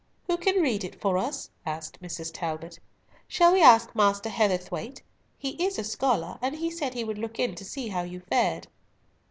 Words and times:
"Who 0.25 0.35
can 0.37 0.63
read 0.63 0.83
it, 0.83 0.99
for 0.99 1.15
us?" 1.19 1.51
asked 1.63 2.01
Mrs. 2.01 2.31
Talbot. 2.33 2.79
"Shall 3.27 3.53
we 3.53 3.61
ask 3.61 3.93
Master 3.95 4.29
Heatherthwayte? 4.29 5.03
he 5.37 5.51
is 5.63 5.77
a 5.77 5.83
scholar, 5.83 6.39
and 6.41 6.55
he 6.55 6.71
said 6.71 6.95
he 6.95 7.03
would 7.03 7.19
look 7.19 7.37
in 7.37 7.53
to 7.53 7.63
see 7.63 7.89
how 7.89 8.01
you 8.01 8.21
fared." 8.21 8.65